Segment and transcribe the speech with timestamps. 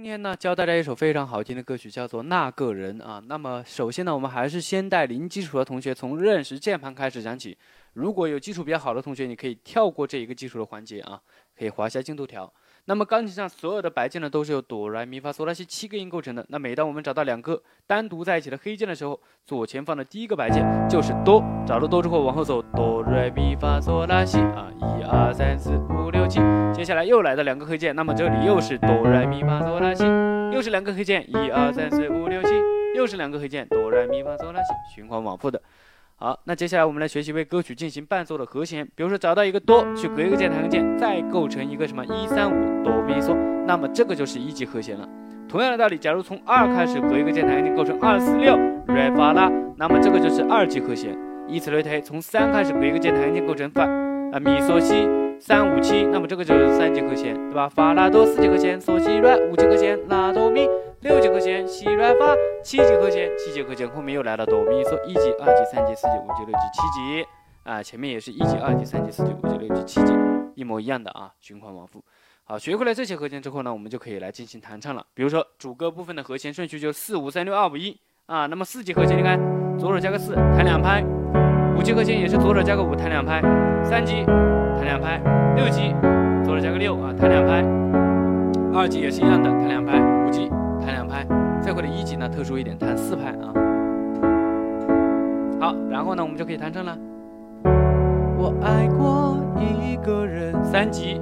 [0.00, 3.22] 今天呢，教大家一首非常好听的歌曲，叫做《那个人》啊。
[3.26, 7.54] 那么，首先呢，我们还是先带零基础的同学从认识键盘开始讲起。
[7.92, 11.20] 如果有基础比较好的同学，你可以跳过这一个基础的环节啊，
[11.54, 12.50] 可以划下进度条。
[12.86, 16.42] 那么钢琴上所有的白键呢，都是由哆来咪发嗦拉西七个音构成的。
[16.48, 21.44] 那每当我们找到两个单独在一起的黑键的时候，左前方的第一个白键就是哆。
[21.66, 26.40] 找到哆之后，往后走，哆来咪发嗦拉西啊，一二三四五六七。
[26.72, 30.04] 接下来又来的两个黑键，那么这里又是哆来咪发嗦拉西，
[30.52, 32.50] 又是两个黑键，一二三四五六七，
[32.96, 35.60] 又是两个黑键，哆来咪发嗦拉西，循环往复的。
[36.16, 38.86] 好，那接下来我们来学习为歌曲进行伴奏的和弦。
[38.94, 43.34] 比如说找到一个哆，去隔一个键弹个键，再构成一个什么一三五哆咪嗦，
[43.66, 45.08] 那么这个就是一级和弦了。
[45.48, 51.16] 同样的道理，假如从二开始隔一个键弹个键构成二四六瑞发拉，那么这个就是二级和弦。
[51.50, 55.08] 以此类推，从三开始隔一个键弹个键构成发啊咪嗦西
[55.40, 57.68] 三五七，那么这个就是三级和弦，对吧？
[57.68, 60.68] 发拉哆四级和弦，嗦西瑞五级和弦，拉哆咪。
[61.00, 67.26] 六级和弦，西来发；七级和弦，七级和弦后面又来了哆咪嗦，一级、二级、三级、四级、五级、六级、七级
[67.62, 70.12] 啊，前面也是一级、二级、三级、四级、五级、六级、七级，
[70.54, 72.04] 一模一样的啊，循环往复。
[72.44, 75.02] 好，学会了这些和弦之后呢，我们就可以来进行弹唱了。
[75.14, 79.40] 比如说主歌部分的和弦顺序就四五三六二五一啊，那么四级和弦你看，
[79.78, 81.02] 左手加个四，弹两拍；
[81.80, 83.40] 五级和弦也是左手加个五，弹两拍；
[83.82, 84.22] 三级
[84.76, 85.18] 弹两拍；
[85.56, 85.94] 六级
[86.44, 87.64] 左手加个六啊，弹两拍；
[88.78, 90.50] 二级也是一样的，弹两拍；五级。
[90.84, 91.26] 弹两拍，
[91.58, 93.48] 再或者一级呢特殊一点，弹四拍啊。
[95.58, 96.94] 好，然后呢我们就可以弹唱了。
[98.36, 101.18] 我爱过一个人，三级。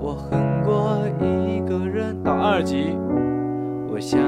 [0.00, 2.96] 我恨过一个人，到二级。
[3.88, 4.20] 我想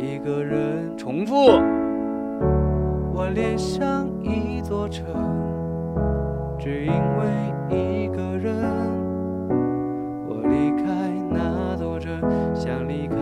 [0.00, 1.34] 一个人，重复。
[3.12, 5.04] 我恋上一座城，
[6.58, 7.26] 只因为
[7.68, 8.54] 一个人。
[10.26, 10.84] 我离开
[11.30, 12.18] 那座城，
[12.54, 13.14] 想离开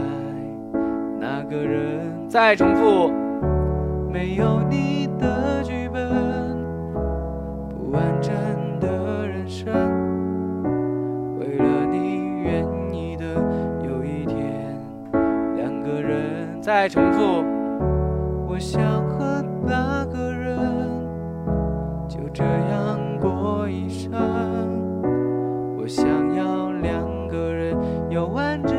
[1.18, 3.10] 那个人再重复，
[4.12, 6.08] 没有你的剧本，
[7.70, 8.32] 不完整
[16.68, 17.42] 再重复，
[18.46, 20.54] 我想和那个人
[22.06, 24.12] 就这样过一生。
[25.78, 26.06] 我想
[26.36, 27.74] 要两个人
[28.10, 28.76] 有完整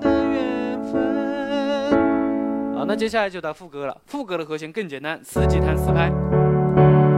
[0.00, 2.74] 的缘分。
[2.74, 2.84] 好。
[2.84, 3.96] 那接下来就到副歌了。
[4.04, 6.10] 副歌的和弦更简单，四级弹四拍，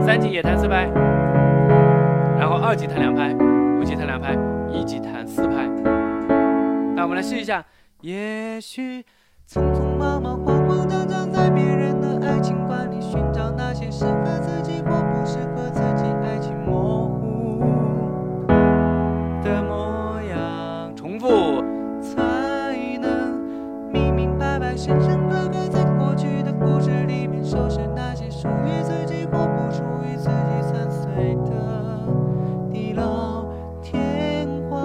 [0.05, 0.83] 三级也弹四拍，
[2.37, 3.33] 然后二级弹两拍，
[3.79, 4.37] 五级弹两拍，
[4.71, 5.67] 一级弹四拍。
[6.95, 7.65] 那我们来试一下。
[8.01, 9.03] 也许
[9.47, 17.59] 匆匆忙忙慌慌张张在别人的爱情观里寻找那些适合自己或不适合自己爱情模糊。
[19.43, 21.61] 的模样重复
[22.01, 22.17] 才
[22.99, 23.39] 能
[23.93, 32.07] 明明白白深深刻刻在过去的故事里面收拾那些属于自己或不属于自己残碎的
[32.71, 33.45] 地老
[33.79, 34.81] 天荒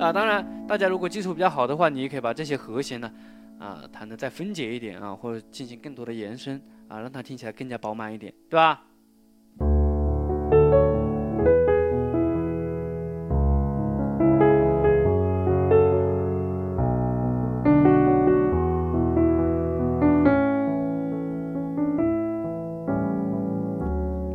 [0.00, 3.12] 啊当然大家如果基础比较好的话，你也可以把这些和弦呢，
[3.58, 8.82] 啊，弹的再分解一点啊，或者进行更多的延伸啊，让它听起来更加饱满一点，对吧？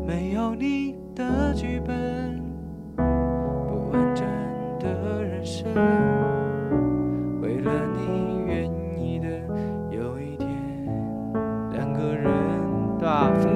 [0.05, 2.36] 没有你的剧本。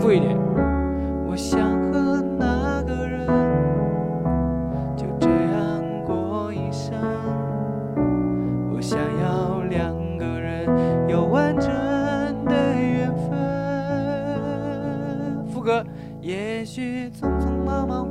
[0.01, 0.07] 吧？
[0.07, 0.35] 丰富一点。
[1.27, 1.59] 我想
[1.91, 3.27] 和那个人
[4.97, 6.97] 就这样过一生。
[8.73, 10.67] 我想要两个人
[11.07, 11.69] 有完整
[12.45, 13.29] 的缘分。
[15.47, 15.85] 副歌，
[16.19, 18.09] 也许匆匆忙忙、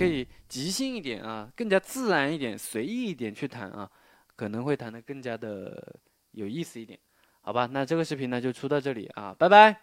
[0.00, 3.90] 可以即兴一点啊，更加自然一点，随意一点去弹啊，
[4.34, 6.00] 可能会弹得更加的
[6.32, 6.98] 有意思一点，
[7.42, 7.68] 好吧？
[7.70, 9.76] 那这个视频呢就出到这里啊，拜拜。